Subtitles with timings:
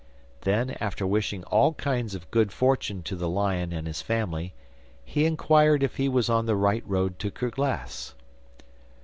[0.41, 4.55] Then, after wishing all kinds of good fortune to the lion and his family,
[5.05, 8.15] he inquired if he was on the right road to Kerglas.